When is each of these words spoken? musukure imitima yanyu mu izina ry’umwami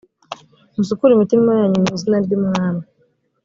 musukure 0.75 1.11
imitima 1.13 1.51
yanyu 1.59 1.79
mu 1.83 1.89
izina 1.95 2.17
ry’umwami 2.25 2.83